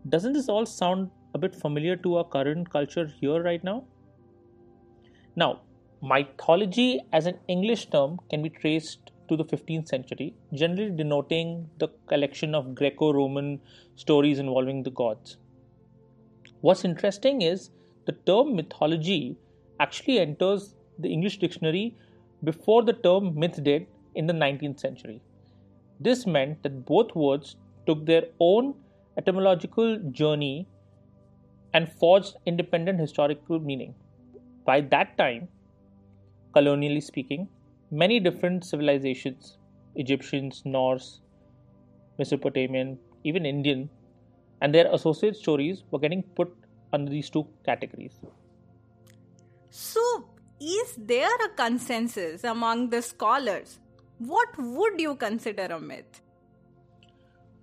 Doesn't 0.08 0.34
this 0.34 0.49
all 0.49 0.66
sound 0.66 1.11
a 1.34 1.38
bit 1.38 1.54
familiar 1.54 1.96
to 1.96 2.16
our 2.16 2.25
current 2.25 2.70
culture 2.70 3.06
here 3.20 3.42
right 3.42 3.62
now? 3.64 3.84
Now, 5.37 5.62
mythology 6.02 7.00
as 7.12 7.26
an 7.26 7.38
English 7.49 7.87
term 7.87 8.18
can 8.30 8.42
be 8.42 8.50
traced 8.50 9.11
to 9.28 9.36
the 9.36 9.44
15th 9.44 9.88
century, 9.88 10.34
generally 10.52 10.90
denoting 10.90 11.68
the 11.78 11.88
collection 12.06 12.54
of 12.54 12.74
Greco 12.74 13.12
Roman 13.12 13.60
stories 13.96 14.38
involving 14.38 14.82
the 14.82 14.90
gods. 14.90 15.36
What's 16.60 16.84
interesting 16.84 17.42
is 17.42 17.70
the 18.06 18.12
term 18.12 18.56
mythology 18.56 19.36
actually 19.80 20.18
enters 20.18 20.74
the 20.98 21.12
English 21.12 21.38
dictionary 21.38 21.96
before 22.42 22.82
the 22.82 22.92
term 22.92 23.34
myth 23.38 23.62
did 23.62 23.86
in 24.14 24.26
the 24.26 24.32
19th 24.32 24.80
century. 24.80 25.20
This 26.00 26.26
meant 26.26 26.62
that 26.62 26.84
both 26.84 27.14
words 27.14 27.56
took 27.86 28.04
their 28.06 28.24
own 28.40 28.74
etymological 29.16 29.98
journey 30.10 30.66
and 31.72 31.90
forged 31.92 32.36
independent 32.46 33.00
historical 33.00 33.58
meaning. 33.60 33.94
By 34.64 34.80
that 34.82 35.16
time, 35.18 35.48
colonially 36.54 37.00
speaking, 37.00 37.48
many 37.90 38.20
different 38.20 38.64
civilizations 38.64 39.58
Egyptians, 39.96 40.62
Norse, 40.64 41.20
Mesopotamian, 42.18 42.98
even 43.22 43.46
Indian 43.46 43.88
and 44.60 44.74
their 44.74 44.92
associate 44.92 45.36
stories 45.36 45.84
were 45.90 45.98
getting 45.98 46.22
put 46.22 46.52
under 46.92 47.10
these 47.10 47.30
two 47.30 47.46
categories. 47.64 48.20
So, 49.70 50.28
is 50.60 50.94
there 50.96 51.34
a 51.44 51.48
consensus 51.56 52.44
among 52.44 52.90
the 52.90 53.02
scholars? 53.02 53.80
What 54.18 54.48
would 54.58 55.00
you 55.00 55.16
consider 55.16 55.64
a 55.64 55.80
myth? 55.80 56.20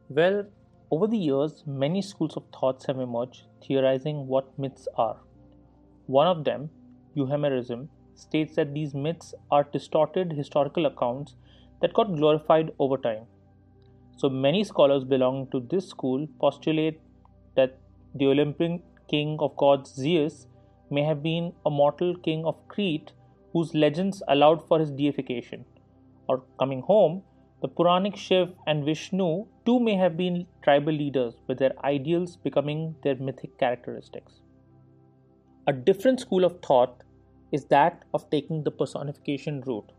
Well, 0.10 0.46
over 0.92 1.08
the 1.08 1.18
years, 1.18 1.64
many 1.66 2.02
schools 2.02 2.36
of 2.36 2.44
thoughts 2.54 2.86
have 2.88 3.00
emerged 3.00 3.44
theorizing 3.66 4.28
what 4.28 4.60
myths 4.60 4.88
are. 4.98 5.18
One 6.08 6.28
of 6.28 6.44
them, 6.44 6.70
Euhemerism, 7.16 7.88
states 8.22 8.56
that 8.56 8.74
these 8.74 8.94
myths 8.94 9.34
are 9.50 9.64
distorted 9.74 10.32
historical 10.32 10.86
accounts 10.86 11.36
that 11.82 11.94
got 11.94 12.16
glorified 12.16 12.72
over 12.80 12.98
time. 12.98 13.26
So 14.18 14.30
many 14.30 14.64
scholars 14.64 15.04
belonging 15.04 15.48
to 15.52 15.60
this 15.72 15.90
school 15.90 16.28
postulate 16.40 17.02
that 17.56 17.78
the 18.16 18.28
Olympian 18.28 18.82
king 19.10 19.38
of 19.40 19.56
gods 19.58 19.94
Zeus 19.94 20.48
may 20.90 21.04
have 21.04 21.24
been 21.24 21.54
a 21.66 21.70
mortal 21.70 22.16
king 22.16 22.46
of 22.46 22.68
Crete 22.68 23.12
whose 23.54 23.74
legends 23.74 24.22
allowed 24.28 24.66
for 24.68 24.80
his 24.80 24.92
deification. 24.92 25.66
Or 26.28 26.44
coming 26.60 26.82
home, 26.82 27.24
the 27.62 27.68
Puranic 27.68 28.16
Shiv 28.16 28.54
and 28.68 28.86
Vishnu 28.86 29.46
too 29.66 29.80
may 29.80 29.96
have 29.96 30.18
been 30.18 30.48
tribal 30.64 30.94
leaders 30.94 31.36
with 31.48 31.60
their 31.60 31.74
ideals 31.84 32.38
becoming 32.38 32.96
their 33.04 33.16
mythic 33.16 33.58
characteristics. 33.58 34.42
A 35.68 35.74
different 35.74 36.20
school 36.20 36.44
of 36.44 36.60
thought 36.62 37.04
is 37.52 37.66
that 37.66 38.04
of 38.14 38.30
taking 38.30 38.64
the 38.64 38.72
personification 38.72 39.62
route, 39.62 39.92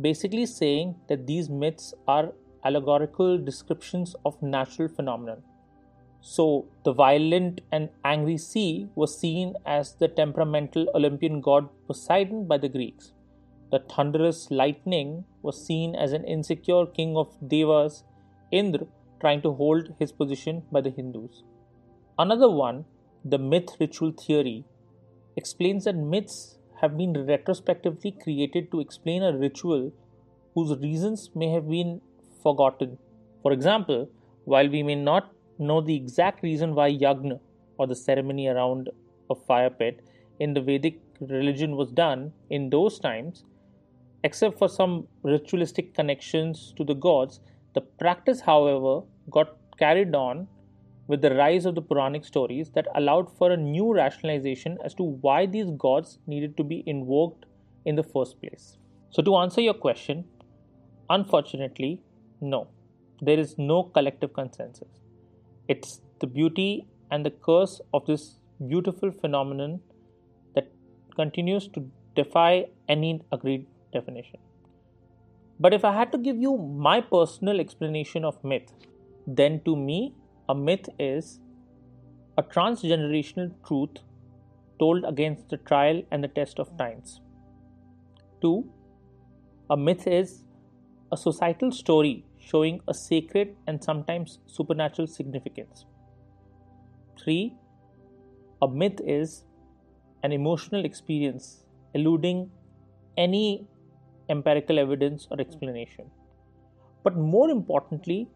basically 0.00 0.46
saying 0.46 0.94
that 1.08 1.26
these 1.26 1.48
myths 1.48 1.94
are 2.06 2.32
allegorical 2.64 3.38
descriptions 3.38 4.14
of 4.24 4.40
natural 4.42 4.88
phenomena. 4.88 5.38
So, 6.20 6.66
the 6.84 6.92
violent 6.92 7.60
and 7.70 7.90
angry 8.04 8.38
sea 8.38 8.88
was 8.96 9.16
seen 9.16 9.54
as 9.64 9.94
the 9.94 10.08
temperamental 10.08 10.88
Olympian 10.94 11.40
god 11.40 11.68
Poseidon 11.86 12.46
by 12.46 12.58
the 12.58 12.68
Greeks. 12.68 13.12
The 13.70 13.78
thunderous 13.80 14.50
lightning 14.50 15.24
was 15.42 15.64
seen 15.64 15.94
as 15.94 16.12
an 16.12 16.24
insecure 16.24 16.86
king 16.86 17.16
of 17.16 17.36
Devas, 17.46 18.04
Indra, 18.50 18.86
trying 19.20 19.42
to 19.42 19.52
hold 19.52 19.94
his 19.98 20.10
position 20.10 20.62
by 20.72 20.80
the 20.80 20.90
Hindus. 20.90 21.44
Another 22.18 22.50
one, 22.50 22.84
the 23.24 23.38
myth 23.38 23.76
ritual 23.78 24.12
theory, 24.12 24.64
explains 25.36 25.84
that 25.84 25.96
myths 25.96 26.57
have 26.80 26.96
been 26.96 27.26
retrospectively 27.26 28.12
created 28.12 28.70
to 28.70 28.80
explain 28.80 29.22
a 29.22 29.36
ritual 29.36 29.92
whose 30.54 30.78
reasons 30.78 31.30
may 31.34 31.50
have 31.50 31.68
been 31.68 32.00
forgotten. 32.42 32.98
For 33.42 33.52
example, 33.52 34.08
while 34.44 34.68
we 34.68 34.82
may 34.82 34.94
not 34.94 35.32
know 35.58 35.80
the 35.80 35.94
exact 35.94 36.42
reason 36.42 36.74
why 36.74 36.90
yagna 36.92 37.40
or 37.78 37.86
the 37.86 37.96
ceremony 37.96 38.48
around 38.48 38.90
a 39.30 39.34
fire 39.34 39.70
pit 39.70 40.04
in 40.38 40.54
the 40.54 40.60
Vedic 40.60 41.00
religion 41.20 41.76
was 41.76 41.90
done 41.90 42.32
in 42.50 42.70
those 42.70 42.98
times, 42.98 43.44
except 44.24 44.58
for 44.58 44.68
some 44.68 45.06
ritualistic 45.22 45.94
connections 45.94 46.72
to 46.76 46.84
the 46.84 46.94
gods, 46.94 47.40
the 47.74 47.80
practice, 47.80 48.40
however, 48.40 49.02
got 49.30 49.56
carried 49.78 50.14
on 50.14 50.48
with 51.08 51.22
the 51.22 51.34
rise 51.34 51.64
of 51.66 51.74
the 51.74 51.82
Puranic 51.82 52.24
stories 52.24 52.70
that 52.74 52.86
allowed 52.94 53.36
for 53.36 53.50
a 53.50 53.56
new 53.56 53.92
rationalization 53.94 54.78
as 54.84 54.94
to 54.94 55.02
why 55.02 55.46
these 55.46 55.70
gods 55.70 56.18
needed 56.26 56.56
to 56.58 56.64
be 56.64 56.84
invoked 56.86 57.46
in 57.84 57.96
the 57.96 58.02
first 58.02 58.40
place. 58.40 58.76
So, 59.10 59.22
to 59.22 59.36
answer 59.36 59.62
your 59.62 59.74
question, 59.74 60.24
unfortunately, 61.08 62.02
no, 62.40 62.68
there 63.22 63.38
is 63.38 63.56
no 63.58 63.84
collective 63.84 64.34
consensus. 64.34 64.88
It's 65.66 66.00
the 66.20 66.26
beauty 66.26 66.86
and 67.10 67.24
the 67.24 67.30
curse 67.30 67.80
of 67.94 68.04
this 68.06 68.38
beautiful 68.66 69.10
phenomenon 69.10 69.80
that 70.54 70.70
continues 71.16 71.68
to 71.68 71.90
defy 72.14 72.66
any 72.88 73.20
agreed 73.32 73.66
definition. 73.92 74.40
But 75.58 75.72
if 75.72 75.84
I 75.84 75.92
had 75.94 76.12
to 76.12 76.18
give 76.18 76.36
you 76.36 76.56
my 76.56 77.00
personal 77.00 77.60
explanation 77.60 78.24
of 78.24 78.42
myth, 78.44 78.72
then 79.26 79.60
to 79.64 79.74
me, 79.74 80.14
a 80.48 80.54
myth 80.54 80.88
is 80.98 81.40
a 82.38 82.42
transgenerational 82.42 83.52
truth 83.66 83.98
told 84.78 85.04
against 85.04 85.48
the 85.50 85.56
trial 85.58 86.02
and 86.10 86.24
the 86.24 86.28
test 86.28 86.58
of 86.58 86.76
times. 86.78 87.20
2. 88.40 88.64
A 89.70 89.76
myth 89.76 90.06
is 90.06 90.44
a 91.12 91.16
societal 91.16 91.70
story 91.70 92.24
showing 92.38 92.80
a 92.88 92.94
sacred 92.94 93.56
and 93.66 93.82
sometimes 93.82 94.38
supernatural 94.46 95.06
significance. 95.06 95.84
3. 97.22 97.54
A 98.62 98.68
myth 98.68 99.00
is 99.04 99.44
an 100.22 100.32
emotional 100.32 100.84
experience 100.84 101.64
eluding 101.94 102.50
any 103.16 103.66
empirical 104.30 104.78
evidence 104.78 105.26
or 105.30 105.40
explanation. 105.40 106.10
But 107.04 107.16
more 107.16 107.50
importantly, 107.50 108.28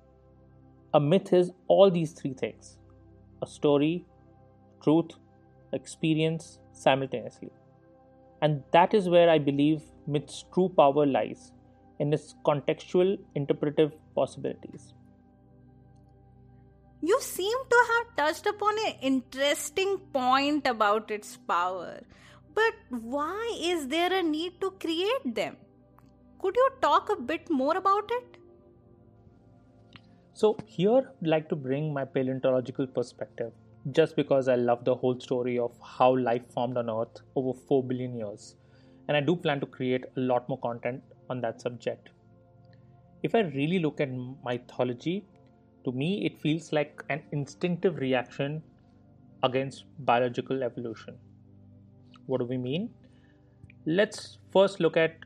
a 0.94 1.00
myth 1.00 1.32
is 1.32 1.50
all 1.68 1.90
these 1.90 2.12
three 2.12 2.34
things 2.34 2.76
a 3.42 3.46
story, 3.46 4.04
truth, 4.82 5.12
experience 5.72 6.58
simultaneously. 6.72 7.50
And 8.40 8.62
that 8.72 8.94
is 8.94 9.08
where 9.08 9.28
I 9.30 9.38
believe 9.38 9.82
myth's 10.06 10.44
true 10.54 10.68
power 10.76 11.06
lies 11.06 11.52
in 11.98 12.12
its 12.12 12.34
contextual 12.44 13.18
interpretive 13.34 13.92
possibilities. 14.14 14.94
You 17.00 17.20
seem 17.20 17.56
to 17.70 17.84
have 17.92 18.16
touched 18.16 18.46
upon 18.46 18.74
an 18.86 18.94
interesting 19.00 19.98
point 20.12 20.66
about 20.66 21.10
its 21.10 21.36
power. 21.36 22.00
But 22.54 22.74
why 22.90 23.58
is 23.60 23.88
there 23.88 24.12
a 24.12 24.22
need 24.22 24.60
to 24.60 24.70
create 24.72 25.34
them? 25.34 25.56
Could 26.40 26.54
you 26.54 26.70
talk 26.80 27.10
a 27.10 27.16
bit 27.16 27.50
more 27.50 27.76
about 27.76 28.10
it? 28.10 28.31
So, 30.34 30.56
here 30.66 31.10
I'd 31.20 31.26
like 31.26 31.48
to 31.50 31.56
bring 31.56 31.92
my 31.92 32.06
paleontological 32.06 32.86
perspective 32.86 33.52
just 33.90 34.16
because 34.16 34.48
I 34.48 34.54
love 34.54 34.82
the 34.82 34.94
whole 34.94 35.20
story 35.20 35.58
of 35.58 35.72
how 35.84 36.16
life 36.16 36.42
formed 36.54 36.78
on 36.78 36.88
Earth 36.88 37.20
over 37.36 37.52
4 37.68 37.84
billion 37.84 38.16
years. 38.16 38.56
And 39.08 39.16
I 39.16 39.20
do 39.20 39.36
plan 39.36 39.60
to 39.60 39.66
create 39.66 40.04
a 40.16 40.20
lot 40.20 40.48
more 40.48 40.58
content 40.58 41.02
on 41.28 41.42
that 41.42 41.60
subject. 41.60 42.08
If 43.22 43.34
I 43.34 43.40
really 43.40 43.78
look 43.78 44.00
at 44.00 44.08
mythology, 44.42 45.26
to 45.84 45.92
me 45.92 46.24
it 46.24 46.40
feels 46.40 46.72
like 46.72 47.04
an 47.10 47.22
instinctive 47.32 47.96
reaction 47.98 48.62
against 49.42 49.84
biological 49.98 50.62
evolution. 50.62 51.18
What 52.24 52.38
do 52.38 52.46
we 52.46 52.56
mean? 52.56 52.88
Let's 53.84 54.38
first 54.50 54.80
look 54.80 54.96
at 54.96 55.16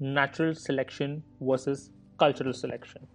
natural 0.00 0.54
selection 0.54 1.22
versus 1.40 1.90
cultural 2.18 2.54
selection. 2.54 3.06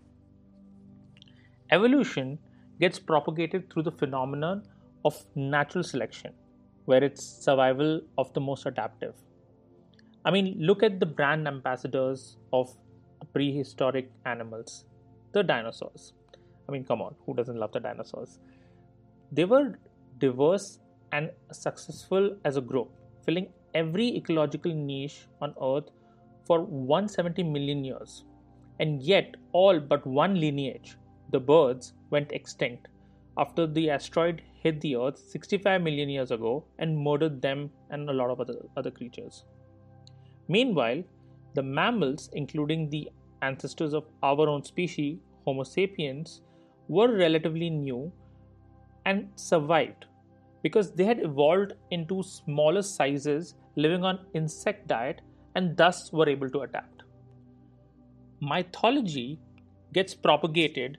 Evolution 1.74 2.38
gets 2.80 3.00
propagated 3.00 3.72
through 3.72 3.84
the 3.84 3.92
phenomenon 3.92 4.64
of 5.06 5.16
natural 5.36 5.84
selection, 5.84 6.32
where 6.86 7.04
it's 7.04 7.24
survival 7.46 8.02
of 8.20 8.32
the 8.34 8.40
most 8.40 8.68
adaptive. 8.68 9.16
I 10.24 10.30
mean, 10.30 10.56
look 10.60 10.84
at 10.84 11.00
the 11.00 11.08
brand 11.08 11.48
ambassadors 11.48 12.38
of 12.54 12.70
prehistoric 13.34 14.12
animals, 14.26 14.86
the 15.34 15.42
dinosaurs. 15.42 16.14
I 16.70 16.72
mean, 16.72 16.86
come 16.86 17.02
on, 17.02 17.16
who 17.26 17.34
doesn't 17.34 17.58
love 17.58 17.72
the 17.72 17.80
dinosaurs? 17.80 18.38
They 19.32 19.46
were 19.46 19.80
diverse 20.20 20.80
and 21.12 21.32
successful 21.52 22.38
as 22.46 22.56
a 22.56 22.62
group, 22.62 22.92
filling 23.26 23.48
every 23.74 24.16
ecological 24.16 24.72
niche 24.74 25.28
on 25.42 25.56
Earth 25.62 25.90
for 26.46 26.62
170 26.62 27.42
million 27.44 27.84
years. 27.84 28.26
And 28.80 29.02
yet, 29.02 29.36
all 29.54 29.80
but 29.80 30.06
one 30.06 30.40
lineage, 30.40 30.98
the 31.34 31.40
birds, 31.40 31.94
went 32.12 32.32
extinct 32.32 32.88
after 33.38 33.66
the 33.66 33.90
asteroid 33.90 34.42
hit 34.62 34.80
the 34.82 34.96
Earth 34.96 35.18
65 35.18 35.82
million 35.82 36.10
years 36.10 36.32
ago 36.32 36.64
and 36.80 36.98
murdered 36.98 37.42
them 37.42 37.70
and 37.90 38.10
a 38.10 38.14
lot 38.14 38.30
of 38.30 38.40
other, 38.40 38.58
other 38.78 38.92
creatures. 38.92 39.44
Meanwhile, 40.48 41.04
the 41.56 41.64
mammals, 41.64 42.30
including 42.34 42.90
the 42.90 43.10
ancestors 43.42 43.94
of 43.94 44.06
our 44.22 44.48
own 44.48 44.64
species, 44.64 45.18
Homo 45.46 45.64
sapiens, 45.64 46.42
were 46.88 47.12
relatively 47.18 47.70
new 47.70 48.12
and 49.06 49.28
survived 49.36 50.06
because 50.62 50.92
they 50.92 51.04
had 51.04 51.20
evolved 51.20 51.74
into 51.92 52.24
smaller 52.24 52.82
sizes 52.82 53.56
living 53.76 54.04
on 54.04 54.20
insect 54.34 54.88
diet 54.88 55.22
and 55.56 55.76
thus 55.76 56.14
were 56.14 56.30
able 56.30 56.50
to 56.50 56.62
adapt. 56.62 57.04
Mythology 58.40 59.40
gets 59.94 60.14
propagated 60.14 60.98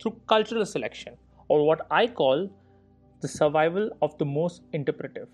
through 0.00 0.20
cultural 0.26 0.66
selection 0.66 1.16
or 1.48 1.66
what 1.66 1.86
I 1.90 2.06
call 2.06 2.50
the 3.20 3.28
survival 3.28 3.90
of 4.02 4.16
the 4.18 4.24
most 4.24 4.62
interpretive. 4.72 5.28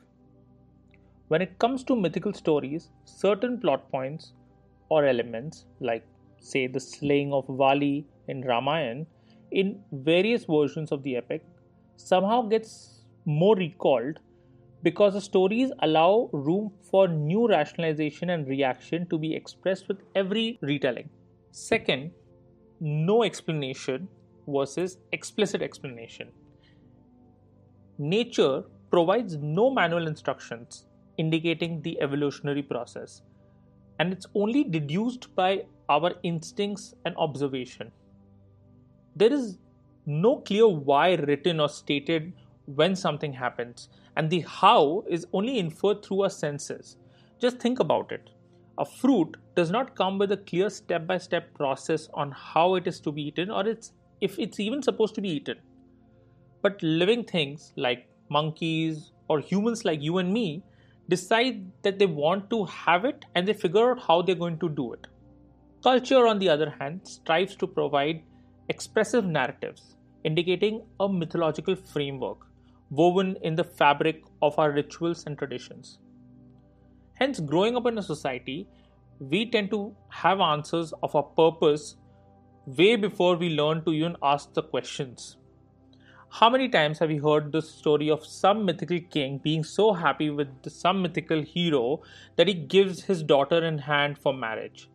When 1.29 1.43
it 1.43 1.59
comes 1.59 1.83
to 1.85 1.97
mythical 1.97 2.33
stories, 2.33 2.91
certain 3.05 3.59
plot 3.59 3.91
points 3.91 4.33
or 4.89 5.07
elements, 5.07 5.65
like, 5.81 6.07
say, 6.41 6.67
the 6.67 6.81
slaying 6.81 7.33
of 7.33 7.47
Vali 7.49 8.07
in 8.29 8.43
Ramayana, 8.43 9.07
in 9.51 9.81
various 9.93 10.45
versions 10.45 10.93
of 10.93 11.03
the 11.03 11.17
epic, 11.17 11.45
somehow 11.97 12.43
gets 12.43 13.05
more 13.25 13.57
recalled 13.57 14.19
because 14.83 15.15
the 15.15 15.21
stories 15.21 15.71
allow 15.81 16.29
room 16.33 16.73
for 16.91 17.07
new 17.09 17.49
rationalization 17.49 18.31
and 18.31 18.49
reaction 18.49 19.07
to 19.09 19.19
be 19.19 19.35
expressed 19.35 19.89
with 19.89 19.99
every 20.15 20.59
retelling. 20.61 21.09
Second, 21.53 22.11
no 22.81 23.23
explanation 23.23 24.09
versus 24.47 24.99
explicit 25.13 25.63
explanation. 25.63 26.29
Nature 27.99 28.65
provides 28.91 29.37
no 29.37 29.71
manual 29.71 30.07
instructions 30.07 30.87
indicating 31.19 31.81
the 31.83 32.01
evolutionary 32.01 32.63
process, 32.63 33.23
and 33.99 34.13
it's 34.13 34.27
only 34.35 34.65
deduced 34.65 35.35
by 35.35 35.63
our 35.89 36.13
instincts 36.23 36.95
and 37.05 37.17
observation. 37.17 37.93
There 39.15 39.33
is 39.33 39.59
no 40.07 40.39
clear 40.39 40.67
why 40.67 41.15
written 41.15 41.61
or 41.61 41.69
stated 41.69 42.33
when 42.67 42.97
something 42.97 43.33
happens, 43.33 43.89
and 44.17 44.31
the 44.31 44.41
how 44.41 45.05
is 45.09 45.27
only 45.33 45.59
inferred 45.59 46.03
through 46.05 46.23
our 46.23 46.31
senses. 46.31 46.97
Just 47.39 47.59
think 47.59 47.81
about 47.81 48.13
it. 48.13 48.31
A 48.79 48.85
fruit 48.85 49.37
does 49.55 49.71
not 49.71 49.95
come 49.95 50.19
with 50.19 50.33
a 50.33 50.37
clear 50.39 50.71
step 50.71 51.07
by 51.07 51.19
step 51.19 51.53
process 51.55 52.09
on 52.15 52.31
how 52.31 52.75
it 52.77 52.87
is 52.87 53.01
to 53.01 53.13
be 53.13 53.23
eaten 53.23 53.51
or 53.51 53.67
its 53.67 53.93
if 54.23 54.39
it's 54.39 54.61
even 54.61 54.83
supposed 54.83 55.15
to 55.17 55.21
be 55.21 55.29
eaten. 55.29 55.59
But 56.63 56.83
living 56.83 57.25
things 57.25 57.73
like 57.77 58.09
monkeys 58.31 59.13
or 59.29 59.41
humans 59.41 59.85
like 59.85 60.01
you 60.01 60.19
and 60.19 60.33
me 60.33 60.63
decide 61.09 61.71
that 61.83 61.99
they 61.99 62.07
want 62.07 62.49
to 62.51 62.65
have 62.67 63.05
it 63.05 63.25
and 63.35 63.47
they 63.47 63.53
figure 63.53 63.91
out 63.91 64.03
how 64.07 64.23
they're 64.23 64.43
going 64.43 64.59
to 64.61 64.69
do 64.69 64.93
it. 64.93 65.07
Culture, 65.83 66.27
on 66.29 66.39
the 66.39 66.49
other 66.49 66.71
hand, 66.79 67.01
strives 67.07 67.57
to 67.57 67.67
provide 67.67 68.23
expressive 68.69 69.25
narratives 69.25 69.97
indicating 70.25 70.83
a 71.01 71.09
mythological 71.09 71.75
framework 71.75 72.47
woven 72.91 73.37
in 73.43 73.57
the 73.57 73.65
fabric 73.65 74.23
of 74.41 74.57
our 74.59 74.71
rituals 74.71 75.25
and 75.27 75.37
traditions. 75.37 75.99
Hence, 77.15 77.41
growing 77.41 77.77
up 77.77 77.87
in 77.87 77.99
a 77.99 78.03
society, 78.03 78.69
we 79.19 79.51
tend 79.51 79.71
to 79.71 79.95
have 80.11 80.41
answers 80.41 80.93
of 81.03 81.17
our 81.17 81.23
purpose 81.23 81.97
way 82.67 82.97
before 82.97 83.37
we 83.37 83.51
learn 83.51 83.85
to 83.85 83.93
even 83.93 84.17
ask 84.23 84.53
the 84.55 84.63
questions. 84.63 85.37
How 86.31 86.49
many 86.49 86.69
times 86.69 86.99
have 87.01 87.11
you 87.11 87.23
heard 87.23 87.53
the 87.53 87.61
story 87.61 88.09
of 88.09 88.25
some 88.25 88.65
mythical 88.65 88.99
king 89.11 89.39
being 89.39 89.63
so 89.63 89.93
happy 89.93 90.31
with 90.31 90.49
some 90.67 91.03
mythical 91.03 91.43
hero 91.43 92.01
that 92.37 92.49
he 92.49 92.55
gives 92.55 93.03
his 93.03 93.23
daughter 93.23 93.65
in 93.65 93.79
hand 93.79 94.17
for 94.17 94.33
marriage? 94.33 94.89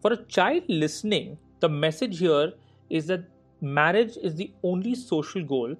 For 0.00 0.12
a 0.12 0.24
child 0.26 0.62
listening, 0.68 1.38
the 1.60 1.68
message 1.68 2.18
here 2.18 2.52
is 2.90 3.06
that 3.06 3.24
marriage 3.60 4.16
is 4.22 4.34
the 4.36 4.52
only 4.62 4.94
social 4.94 5.42
goal 5.42 5.74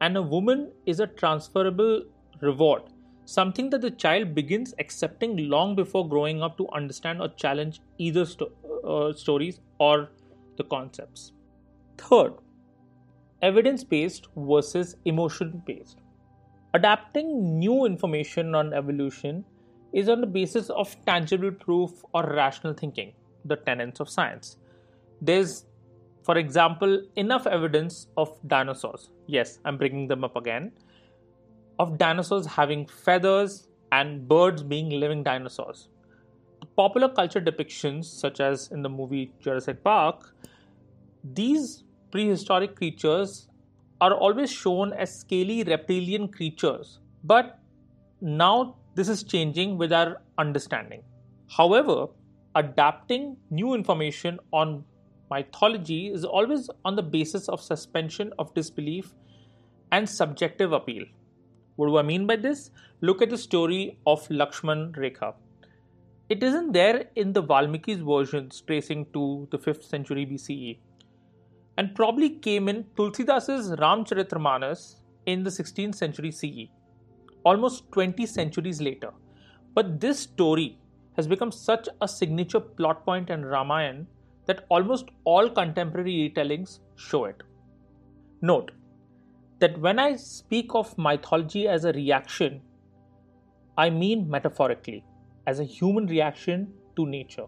and 0.00 0.16
a 0.16 0.22
woman 0.22 0.72
is 0.84 1.00
a 1.00 1.06
transferable 1.06 2.02
reward, 2.40 2.82
something 3.24 3.70
that 3.70 3.80
the 3.80 3.90
child 3.90 4.34
begins 4.34 4.74
accepting 4.78 5.48
long 5.48 5.76
before 5.76 6.08
growing 6.08 6.42
up 6.42 6.58
to 6.58 6.68
understand 6.72 7.22
or 7.22 7.28
challenge 7.28 7.80
either 7.98 8.26
sto- 8.26 8.50
uh, 8.84 9.12
stories 9.12 9.60
or 9.78 10.10
the 10.60 10.68
concepts. 10.76 11.32
Third, 11.98 12.34
evidence 13.42 13.84
based 13.84 14.28
versus 14.36 14.96
emotion 15.04 15.62
based. 15.66 15.98
Adapting 16.74 17.58
new 17.58 17.84
information 17.84 18.54
on 18.54 18.72
evolution 18.80 19.44
is 19.92 20.08
on 20.08 20.20
the 20.20 20.26
basis 20.38 20.70
of 20.70 20.94
tangible 21.04 21.50
proof 21.50 21.90
or 22.14 22.22
rational 22.40 22.74
thinking, 22.74 23.12
the 23.44 23.56
tenets 23.56 24.00
of 24.00 24.08
science. 24.08 24.56
There's, 25.20 25.64
for 26.22 26.36
example, 26.38 27.02
enough 27.16 27.46
evidence 27.46 28.06
of 28.16 28.38
dinosaurs. 28.46 29.10
Yes, 29.26 29.58
I'm 29.64 29.76
bringing 29.76 30.06
them 30.06 30.22
up 30.24 30.36
again. 30.36 30.72
Of 31.78 31.98
dinosaurs 31.98 32.46
having 32.46 32.86
feathers 32.86 33.68
and 33.92 34.28
birds 34.28 34.62
being 34.62 34.90
living 34.90 35.22
dinosaurs 35.24 35.88
popular 36.80 37.08
culture 37.10 37.40
depictions, 37.42 38.06
such 38.06 38.40
as 38.40 38.70
in 38.72 38.80
the 38.80 38.88
movie 38.88 39.30
Jurassic 39.38 39.84
Park, 39.84 40.34
these 41.38 41.84
prehistoric 42.10 42.74
creatures 42.74 43.48
are 44.00 44.14
always 44.14 44.50
shown 44.50 44.94
as 44.94 45.14
scaly 45.14 45.62
reptilian 45.62 46.26
creatures. 46.28 47.00
But 47.22 47.58
now 48.22 48.76
this 48.94 49.10
is 49.10 49.22
changing 49.22 49.76
with 49.76 49.92
our 49.92 50.22
understanding. 50.38 51.02
However, 51.48 52.06
adapting 52.54 53.36
new 53.50 53.74
information 53.74 54.40
on 54.52 54.82
mythology 55.30 56.00
is 56.06 56.24
always 56.24 56.70
on 56.86 56.96
the 56.96 57.02
basis 57.02 57.50
of 57.50 57.60
suspension 57.60 58.32
of 58.38 58.54
disbelief 58.54 59.12
and 59.92 60.08
subjective 60.08 60.72
appeal. 60.72 61.04
What 61.76 61.88
do 61.88 61.98
I 61.98 62.02
mean 62.14 62.26
by 62.26 62.36
this? 62.36 62.70
Look 63.02 63.20
at 63.20 63.28
the 63.28 63.38
story 63.38 63.98
of 64.06 64.26
Lakshman 64.28 64.92
Rekha 64.96 65.34
it 66.30 66.44
isn't 66.44 66.70
there 66.70 67.06
in 67.16 67.32
the 67.32 67.42
Valmiki's 67.42 68.02
versions 68.02 68.60
tracing 68.60 69.04
to 69.12 69.48
the 69.50 69.58
5th 69.58 69.82
century 69.82 70.24
BCE 70.24 70.78
and 71.76 71.92
probably 71.96 72.30
came 72.30 72.68
in 72.68 72.84
Tulsidas's 72.96 73.72
Ramcharitramanas 73.72 75.00
in 75.26 75.42
the 75.42 75.50
16th 75.50 75.96
century 75.96 76.30
CE, 76.30 76.68
almost 77.44 77.90
20 77.90 78.26
centuries 78.26 78.80
later. 78.80 79.10
But 79.74 79.98
this 79.98 80.20
story 80.20 80.78
has 81.16 81.26
become 81.26 81.50
such 81.50 81.88
a 82.00 82.06
signature 82.06 82.60
plot 82.60 83.04
point 83.04 83.28
in 83.28 83.44
Ramayana 83.44 84.06
that 84.46 84.66
almost 84.68 85.06
all 85.24 85.50
contemporary 85.50 86.32
retellings 86.32 86.78
show 86.94 87.24
it. 87.24 87.42
Note 88.40 88.70
that 89.58 89.80
when 89.80 89.98
I 89.98 90.14
speak 90.14 90.76
of 90.76 90.96
mythology 90.96 91.66
as 91.66 91.84
a 91.84 91.92
reaction, 91.92 92.60
I 93.76 93.90
mean 93.90 94.30
metaphorically 94.30 95.04
as 95.46 95.60
a 95.60 95.64
human 95.64 96.06
reaction 96.06 96.72
to 96.96 97.06
nature. 97.06 97.46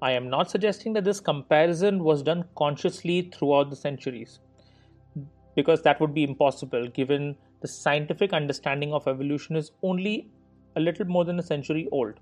I 0.00 0.12
am 0.12 0.28
not 0.28 0.50
suggesting 0.50 0.92
that 0.94 1.04
this 1.04 1.20
comparison 1.20 2.02
was 2.02 2.22
done 2.22 2.44
consciously 2.56 3.30
throughout 3.32 3.70
the 3.70 3.76
centuries, 3.76 4.40
because 5.54 5.82
that 5.82 6.00
would 6.00 6.14
be 6.14 6.24
impossible 6.24 6.88
given 6.88 7.36
the 7.60 7.68
scientific 7.68 8.32
understanding 8.32 8.92
of 8.92 9.06
evolution 9.06 9.54
is 9.54 9.70
only 9.82 10.28
a 10.76 10.80
little 10.80 11.06
more 11.06 11.24
than 11.24 11.38
a 11.38 11.42
century 11.42 11.88
old, 11.92 12.14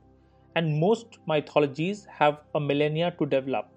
and 0.56 0.78
most 0.78 1.18
mythologies 1.26 2.06
have 2.10 2.40
a 2.54 2.60
millennia 2.60 3.14
to 3.18 3.24
develop. 3.24 3.68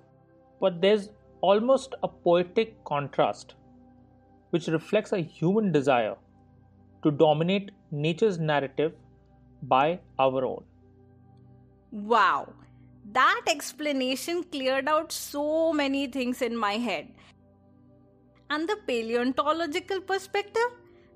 But 0.60 0.82
there's 0.82 1.10
almost 1.42 1.96
a 2.04 2.08
poetic 2.08 2.84
contrast 2.84 3.56
which 4.50 4.68
reflects 4.68 5.14
a 5.14 5.20
human 5.20 5.72
desire 5.72 6.16
to 7.04 7.12
dominate 7.12 7.72
nature's 7.92 8.40
narrative 8.40 8.94
by 9.64 10.00
our 10.20 10.44
own. 10.46 10.64
Wow, 11.94 12.52
that 13.12 13.42
explanation 13.48 14.44
cleared 14.46 14.90
out 14.90 15.12
so 15.12 15.72
many 15.72 16.08
things 16.08 16.42
in 16.42 16.58
my 16.58 16.74
head. 16.74 17.08
And 18.50 18.68
the 18.68 18.78
paleontological 18.88 20.02
perspective? 20.02 20.72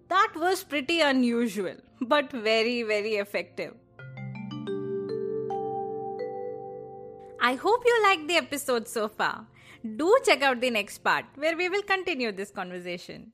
That 0.08 0.34
was 0.36 0.64
pretty 0.64 1.02
unusual, 1.02 1.78
but 2.00 2.32
very, 2.32 2.84
very 2.84 3.16
effective. 3.16 3.74
I 7.42 7.56
hope 7.56 7.82
you 7.84 8.04
liked 8.04 8.28
the 8.28 8.36
episode 8.36 8.88
so 8.88 9.08
far. 9.08 9.48
Do 9.96 10.16
check 10.24 10.44
out 10.44 10.62
the 10.62 10.70
next 10.70 11.00
part 11.00 11.26
where 11.36 11.58
we 11.58 11.70
will 11.70 11.82
continue 11.82 12.32
this 12.32 12.52
conversation. 12.52 13.34